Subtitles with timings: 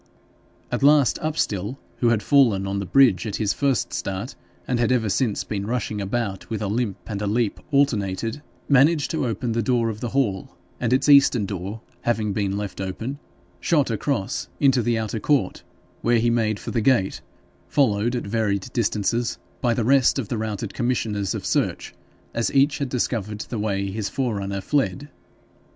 [0.71, 4.33] At last Upstill, who had fallen on the bridge at his first start,
[4.67, 9.11] and had ever since been rushing about with a limp and a leap alternated, managed
[9.11, 13.19] to open the door of the hall, and its eastern door having been left open,
[13.59, 15.61] shot across and into the outer court,
[16.01, 17.21] where he made for the gate,
[17.67, 21.93] followed at varied distance by the rest of the routed commissioners of search,
[22.33, 25.09] as each had discovered the way his forerunner fled.